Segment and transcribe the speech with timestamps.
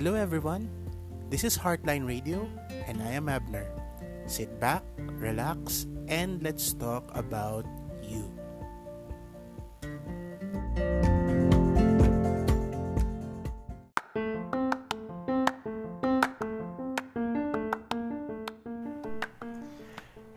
[0.00, 0.64] Hello, everyone.
[1.28, 2.48] This is Heartline Radio,
[2.88, 3.68] and I am Abner.
[4.24, 7.68] Sit back, relax, and let's talk about
[8.00, 8.24] you.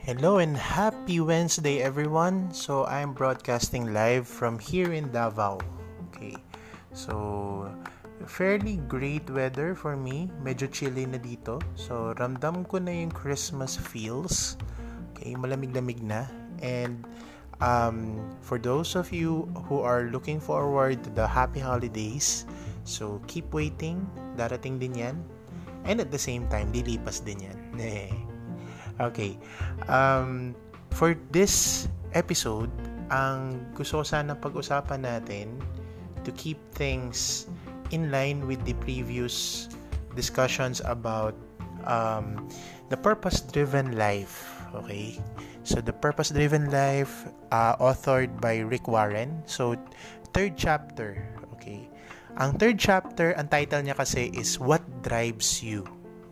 [0.03, 2.51] Hello and happy Wednesday, everyone.
[2.51, 5.63] So, I'm broadcasting live from here in Davao.
[6.11, 6.35] Okay,
[6.91, 7.71] so
[8.27, 10.31] fairly great weather for me.
[10.41, 11.59] Medyo chilly na dito.
[11.75, 14.57] So, ramdam ko na yung Christmas feels.
[15.13, 16.27] Okay, malamig-lamig na.
[16.63, 17.03] And
[17.59, 22.47] um, for those of you who are looking forward to the happy holidays,
[22.83, 24.03] so keep waiting.
[24.35, 25.15] Darating din yan.
[25.83, 27.59] And at the same time, lilipas din yan.
[29.07, 29.35] okay.
[29.91, 30.55] Um,
[30.95, 32.71] for this episode,
[33.11, 35.59] ang gusto ko sana pag-usapan natin
[36.23, 37.51] to keep things
[37.93, 39.69] in line with the previous
[40.17, 41.37] discussions about
[41.85, 42.49] um,
[42.89, 44.49] the purpose-driven life.
[44.73, 45.21] Okay,
[45.61, 49.45] so the purpose-driven life, uh, authored by Rick Warren.
[49.45, 49.77] So
[50.33, 51.21] third chapter.
[51.53, 51.85] Okay,
[52.41, 55.85] ang third chapter, ang title niya kasi is What Drives You.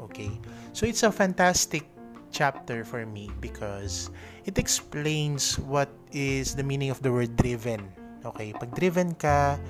[0.10, 0.34] Okay,
[0.74, 1.86] so it's a fantastic
[2.34, 4.10] chapter for me because
[4.50, 7.86] it explains what is the meaning of the word driven.
[8.26, 9.62] Okay, pag driven ka,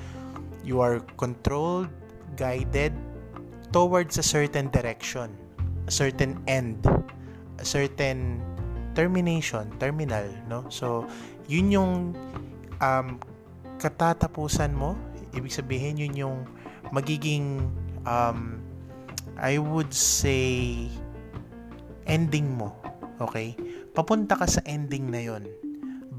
[0.63, 1.89] you are controlled,
[2.37, 2.93] guided
[3.71, 5.33] towards a certain direction,
[5.87, 6.83] a certain end,
[7.59, 8.41] a certain
[8.93, 10.67] termination, terminal, no?
[10.69, 11.07] So,
[11.47, 11.91] yun yung
[12.83, 13.19] um,
[13.79, 14.97] katatapusan mo.
[15.31, 16.37] Ibig sabihin, yun yung
[16.91, 17.71] magiging,
[18.03, 18.59] um,
[19.39, 20.91] I would say,
[22.05, 22.75] ending mo.
[23.23, 23.55] Okay?
[23.95, 25.47] Papunta ka sa ending na yon.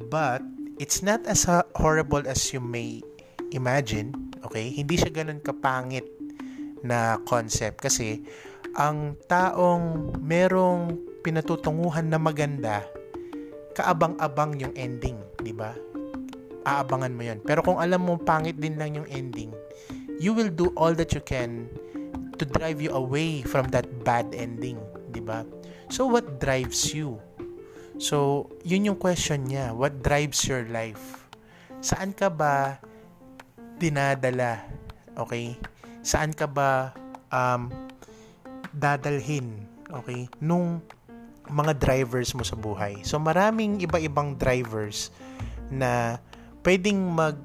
[0.08, 0.40] But,
[0.80, 1.44] it's not as
[1.76, 3.04] horrible as you may
[3.52, 4.72] imagine Okay?
[4.74, 6.06] Hindi siya ganun kapangit
[6.82, 8.22] na concept kasi
[8.74, 12.82] ang taong merong pinatutunguhan na maganda,
[13.76, 15.76] kaabang-abang yung ending, di ba?
[16.66, 17.38] Aabangan mo 'yon.
[17.42, 19.50] Pero kung alam mo pangit din lang yung ending,
[20.18, 21.66] you will do all that you can
[22.38, 24.78] to drive you away from that bad ending,
[25.14, 25.46] di ba?
[25.90, 27.20] So what drives you?
[28.00, 29.76] So, yun yung question niya.
[29.76, 31.28] What drives your life?
[31.84, 32.82] Saan ka ba
[33.76, 34.60] dinadala?
[35.16, 35.56] Okay?
[36.02, 36.92] Saan ka ba
[37.30, 37.68] um,
[38.72, 39.68] dadalhin?
[39.88, 40.28] Okay?
[40.40, 40.80] Nung
[41.50, 43.02] mga drivers mo sa buhay.
[43.02, 45.10] So, maraming iba-ibang drivers
[45.68, 46.20] na
[46.62, 47.36] pwedeng mag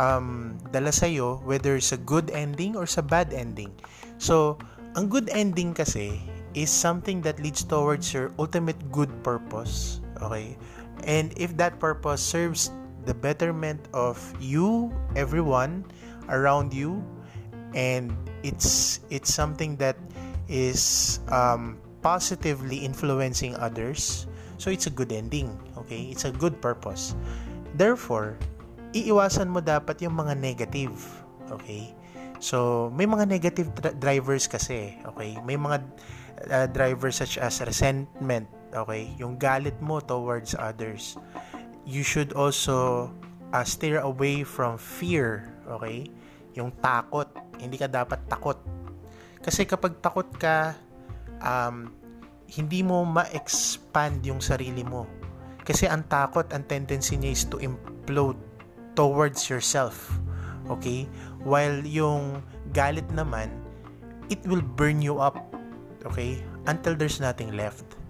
[0.00, 3.70] um, dala sa'yo whether sa good ending or sa bad ending.
[4.16, 4.56] So,
[4.96, 6.20] ang good ending kasi
[6.52, 10.00] is something that leads towards your ultimate good purpose.
[10.20, 10.56] Okay?
[11.04, 12.70] And if that purpose serves
[13.04, 15.84] the betterment of you, everyone
[16.28, 17.02] around you,
[17.74, 19.96] and it's it's something that
[20.48, 24.26] is um, positively influencing others.
[24.58, 26.10] So it's a good ending, okay?
[26.10, 27.18] It's a good purpose.
[27.74, 28.38] Therefore,
[28.94, 30.94] iiwasan mo dapat yung mga negative,
[31.50, 31.90] okay?
[32.42, 35.38] So, may mga negative dr- drivers kasi, okay?
[35.42, 35.82] May mga
[36.50, 39.10] uh, drivers such as resentment, okay?
[39.18, 41.18] Yung galit mo towards others
[41.86, 43.10] you should also
[43.52, 46.06] uh, steer away from fear, okay?
[46.54, 47.28] Yung takot,
[47.58, 48.58] hindi ka dapat takot.
[49.42, 50.76] Kasi kapag takot ka,
[51.42, 51.90] um,
[52.52, 55.08] hindi mo ma-expand yung sarili mo.
[55.62, 58.38] Kasi ang takot, ang tendency niya is to implode
[58.92, 60.10] towards yourself.
[60.68, 61.08] Okay?
[61.42, 62.42] While yung
[62.76, 63.50] galit naman,
[64.28, 65.38] it will burn you up.
[66.04, 66.42] Okay?
[66.66, 68.01] Until there's nothing left.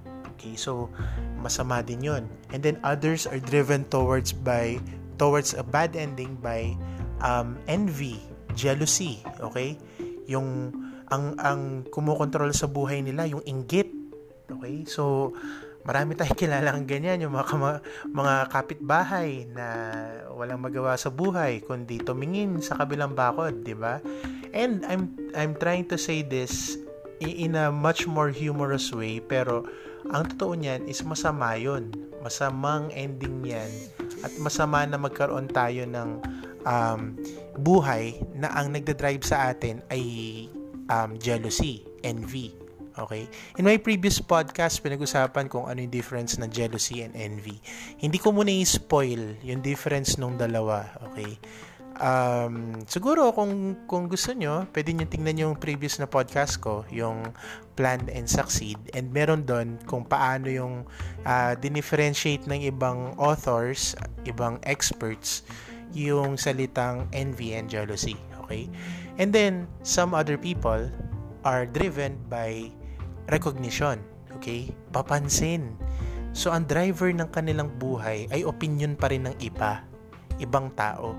[0.42, 0.58] Okay?
[0.58, 0.90] So,
[1.38, 4.82] masama din yon and then others are driven towards by
[5.18, 6.74] towards a bad ending by
[7.22, 8.18] um, envy
[8.58, 9.78] jealousy okay?
[10.26, 10.74] Yung
[11.10, 11.60] ang ang
[11.90, 13.90] kumokontrol sa buhay nila yung inggit
[14.50, 14.86] okay?
[14.86, 15.34] So
[15.82, 19.66] marami tayong kilalang ganyan yung mga mga kapitbahay na
[20.30, 23.98] walang magawa sa buhay kundi tumingin sa kabilang bakod di ba?
[24.54, 26.76] And i'm i'm trying to say this
[27.22, 29.64] in a much more humorous way pero
[30.10, 33.70] ang totoo niyan is masama yon Masamang ending niyan
[34.22, 36.22] at masama na magkaroon tayo ng
[36.62, 37.18] um,
[37.58, 40.02] buhay na ang nagda-drive sa atin ay
[40.86, 42.54] um, jealousy, envy.
[42.92, 43.24] Okay?
[43.56, 47.58] In my previous podcast, pinag-usapan kung ano yung difference ng jealousy and envy.
[47.98, 50.84] Hindi ko muna i-spoil yung difference nung dalawa.
[51.10, 51.40] Okay?
[51.98, 57.34] Um, siguro kung kung gusto nyo, pwede nyo tingnan yung previous na podcast ko, yung
[57.74, 58.78] Plan and Succeed.
[58.96, 60.88] And meron doon kung paano yung
[61.26, 65.42] uh, dinifferentiate ng ibang authors, ibang experts,
[65.92, 68.14] yung salitang envy and jealousy.
[68.14, 68.42] Okay?
[68.52, 68.68] Okay?
[69.16, 70.92] And then, some other people
[71.48, 72.68] are driven by
[73.32, 74.04] recognition.
[74.36, 74.76] Okay?
[74.92, 75.72] Papansin.
[76.36, 79.80] So, ang driver ng kanilang buhay ay opinion pa rin ng iba.
[80.36, 81.16] Ibang tao.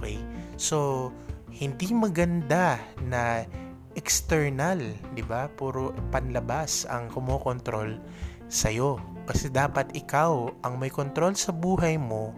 [0.00, 0.16] Okay?
[0.56, 1.12] So,
[1.52, 3.44] hindi maganda na
[3.98, 4.80] external,
[5.12, 5.50] 'di ba?
[5.52, 8.00] Puro panlabas ang kumokontrol
[8.48, 8.96] sa iyo.
[9.28, 12.34] Kasi dapat ikaw ang may control sa buhay mo.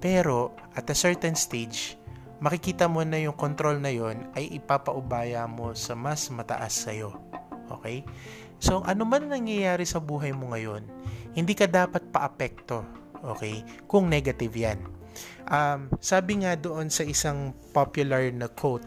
[0.00, 2.00] Pero at a certain stage,
[2.40, 7.12] makikita mo na yung control na yon ay ipapaubaya mo sa mas mataas sa iyo.
[7.68, 8.06] Okay?
[8.60, 10.84] So, ano man nangyayari sa buhay mo ngayon,
[11.36, 12.84] hindi ka dapat paapekto.
[13.36, 13.60] Okay?
[13.84, 14.99] Kung negative yan.
[15.50, 18.86] Um, sabi nga doon sa isang popular na quote,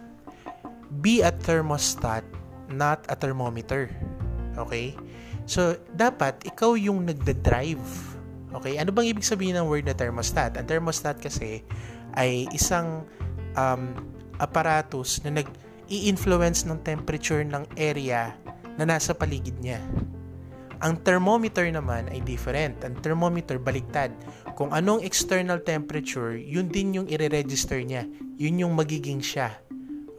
[1.02, 2.24] be a thermostat,
[2.70, 3.90] not a thermometer.
[4.56, 4.94] Okay?
[5.50, 7.84] So, dapat ikaw yung nagda-drive.
[8.62, 8.78] Okay?
[8.78, 10.56] Ano bang ibig sabihin ng word na thermostat?
[10.56, 11.66] Ang thermostat kasi
[12.14, 13.04] ay isang
[13.58, 13.92] um,
[14.38, 15.50] aparatus na nag
[15.92, 18.34] i-influence ng temperature ng area
[18.80, 19.78] na nasa paligid niya.
[20.84, 22.84] Ang thermometer naman ay different.
[22.84, 24.12] Ang thermometer baliktad.
[24.60, 28.04] Kung anong external temperature, yun din yung i-register niya.
[28.36, 29.64] Yun yung magiging siya.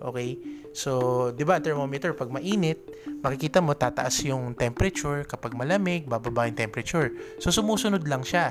[0.00, 0.40] Okay?
[0.72, 2.80] So, 'di ba, thermometer pag mainit,
[3.22, 7.14] makikita mo tataas yung temperature, kapag malamig, bababa yung temperature.
[7.38, 8.50] So sumusunod lang siya.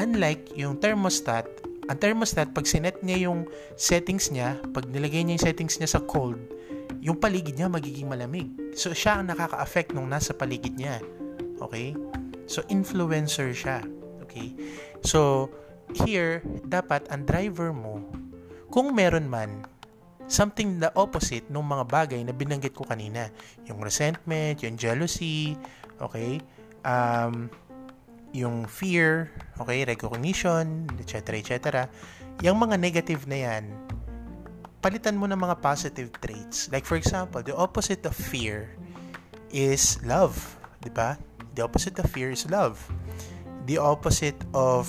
[0.00, 1.46] Unlike yung thermostat,
[1.86, 3.46] ang thermostat pag sinet niya yung
[3.78, 6.40] settings niya, pag nilagay niya yung settings niya sa cold,
[6.98, 8.50] yung paligid niya magiging malamig.
[8.74, 10.98] So siya ang nakaka-affect nung nasa paligid niya.
[11.68, 11.94] Okay?
[12.50, 13.86] So influencer siya.
[14.26, 14.54] Okay?
[15.06, 15.50] So
[15.92, 18.00] here dapat ang driver mo
[18.72, 19.68] kung meron man
[20.32, 23.28] something the opposite ng mga bagay na binanggit ko kanina.
[23.68, 25.60] Yung resentment, yung jealousy,
[26.00, 26.40] okay?
[26.88, 27.52] Um,
[28.32, 29.28] yung fear,
[29.60, 31.56] okay, recognition, etc., etc.
[32.40, 33.68] Yung mga negative na yan,
[34.80, 36.72] palitan mo ng mga positive traits.
[36.72, 38.72] Like for example, the opposite of fear
[39.52, 40.34] is love,
[40.80, 41.20] 'di ba?
[41.54, 42.80] The opposite of fear is love.
[43.66, 44.88] The opposite of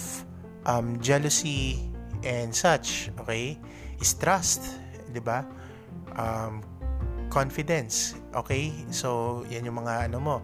[0.65, 1.91] um, jealousy
[2.23, 3.59] and such, okay,
[3.99, 4.79] is trust.
[5.13, 5.45] 'di ba?
[6.17, 6.65] Um,
[7.33, 8.13] confidence.
[8.33, 8.73] Okay?
[8.93, 10.35] So, yan yung mga ano mo.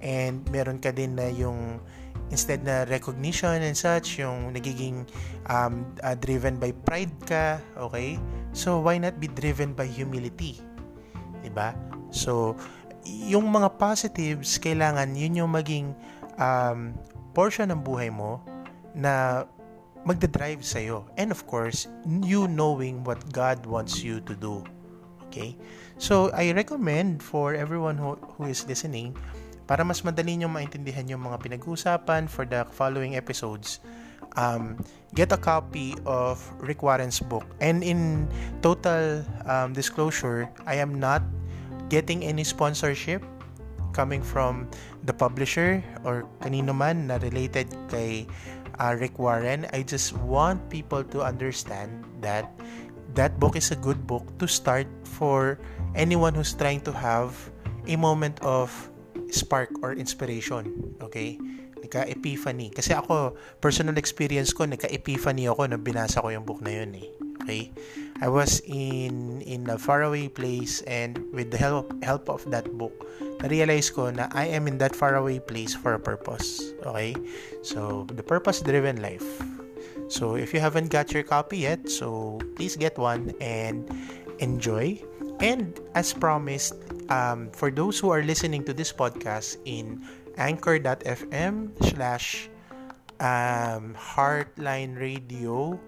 [0.00, 1.80] And meron ka din na yung
[2.28, 5.08] instead na recognition and such, yung nagiging
[5.48, 8.20] um, uh, driven by pride ka, okay?
[8.52, 10.60] So, why not be driven by humility?
[11.40, 11.72] 'Di ba?
[12.08, 12.56] So,
[13.08, 15.96] yung mga positives, kailangan yun yung maging
[16.36, 16.92] um,
[17.32, 18.44] portion ng buhay mo
[18.92, 19.44] na
[20.04, 21.08] magdadrive sa'yo.
[21.16, 24.64] And of course, you knowing what God wants you to do.
[25.28, 25.56] Okay?
[26.00, 29.12] So, I recommend for everyone who, who is listening,
[29.68, 33.84] para mas madali nyo maintindihan yung mga pinag-uusapan for the following episodes,
[34.40, 34.80] um,
[35.12, 37.44] get a copy of Rick Warren's book.
[37.60, 38.32] And in
[38.64, 41.20] total um, disclosure, I am not
[41.88, 43.24] getting any sponsorship
[43.92, 44.68] coming from
[45.04, 48.28] the publisher or kanino man na related kay
[48.78, 52.46] uh, Rick Warren, I just want people to understand that
[53.14, 55.58] that book is a good book to start for
[55.94, 57.34] anyone who's trying to have
[57.88, 58.70] a moment of
[59.30, 60.94] spark or inspiration.
[61.02, 61.40] Okay?
[61.82, 62.70] Nagka-epiphany.
[62.70, 67.08] Kasi ako, personal experience ko, nagka-epiphany ako na binasa ko yung book na yun eh.
[67.42, 67.70] Okay?
[68.20, 72.94] I was in in a faraway place and with the help help of that book,
[73.40, 76.74] na-realize ko na I am in that faraway place for a purpose.
[76.82, 77.14] Okay?
[77.62, 79.26] So, the purpose-driven life.
[80.08, 83.86] So, if you haven't got your copy yet, so please get one and
[84.40, 84.98] enjoy.
[85.38, 86.74] And as promised,
[87.10, 90.02] um, for those who are listening to this podcast in
[90.36, 92.50] anchor.fm slash
[93.20, 95.78] um, Heartline Radio,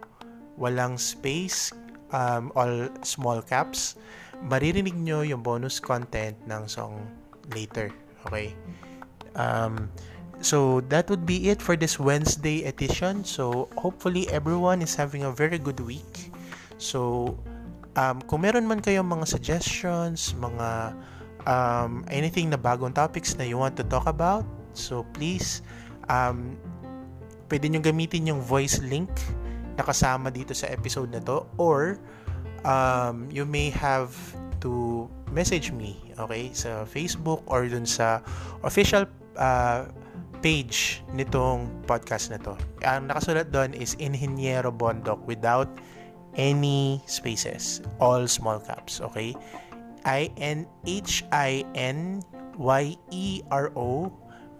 [0.61, 1.73] walang space,
[2.13, 3.97] um, all small caps,
[4.45, 7.01] maririnig nyo yung bonus content ng song
[7.57, 7.89] later.
[8.29, 8.53] Okay?
[9.35, 9.89] Um,
[10.45, 13.25] so, that would be it for this Wednesday edition.
[13.25, 16.31] So, hopefully everyone is having a very good week.
[16.77, 17.33] So,
[17.97, 20.93] um, kung meron man kayong mga suggestions, mga
[21.49, 24.45] um, anything na bagong topics na you want to talk about,
[24.77, 25.65] so please,
[26.09, 26.57] um,
[27.49, 29.11] pwede nyo gamitin yung voice link
[29.81, 31.97] na kasama dito sa episode na to or
[32.69, 34.13] um, you may have
[34.61, 38.21] to message me, okay, sa Facebook or dun sa
[38.61, 39.09] official
[39.41, 39.89] uh,
[40.45, 42.53] page nitong podcast na to.
[42.85, 45.73] Ang nakasulat doon is Inhinyero Bondok without
[46.37, 47.81] any spaces.
[48.05, 49.33] All small caps, okay?
[50.05, 50.69] I-N-H-I-N-Y-E-R-O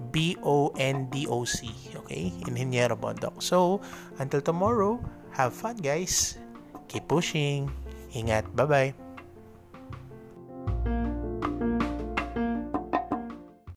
[0.09, 1.59] B-O-N-D-O-C,
[2.01, 2.33] okay?
[2.49, 3.45] Inhinyero Bondok.
[3.45, 3.85] So,
[4.17, 4.97] until tomorrow,
[5.37, 6.41] have fun guys.
[6.89, 7.69] Keep pushing.
[8.17, 8.49] Ingat.
[8.57, 9.10] Bye-bye.